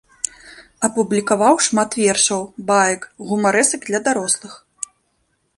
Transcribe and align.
Апублікаваў 0.87 1.55
шмат 1.67 1.91
вершаў, 2.03 2.41
баек, 2.71 3.01
гумарэсак 3.33 3.81
для 3.91 3.99
дарослых. 4.09 4.53